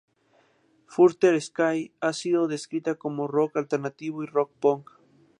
Further 0.93 1.39
Sky 1.39 1.91
ha 1.99 2.11
sido 2.13 2.47
descrita 2.47 2.95
como 2.95 3.27
rock 3.27 3.57
alternativo 3.57 4.23
y 4.23 4.25
rock 4.25 4.49
punk. 4.59 4.89